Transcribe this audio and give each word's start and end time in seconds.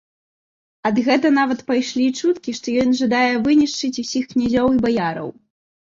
Ад 0.89 0.95
гэта 1.07 1.31
нават 1.35 1.59
пайшлі 1.69 2.07
чуткі, 2.19 2.57
што 2.63 2.67
ён 2.87 2.99
жадае 3.03 3.31
вынішчыць 3.47 3.95
усіх 4.05 4.23
князёў 4.37 4.67
і 4.77 4.85
баяраў. 4.85 5.29